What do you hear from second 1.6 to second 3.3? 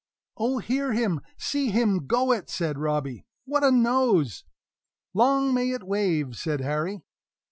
him go it!" said Robbie.